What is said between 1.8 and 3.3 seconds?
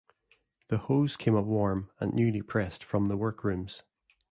and newly pressed from the